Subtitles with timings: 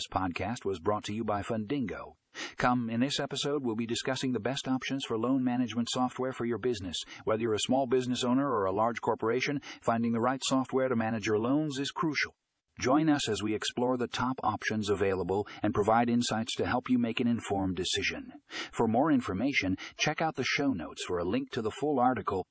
[0.00, 2.14] This podcast was brought to you by Fundingo.
[2.56, 6.46] Come, in this episode, we'll be discussing the best options for loan management software for
[6.46, 6.96] your business.
[7.24, 10.96] Whether you're a small business owner or a large corporation, finding the right software to
[10.96, 12.34] manage your loans is crucial.
[12.78, 16.98] Join us as we explore the top options available and provide insights to help you
[16.98, 18.32] make an informed decision.
[18.72, 22.46] For more information, check out the show notes for a link to the full article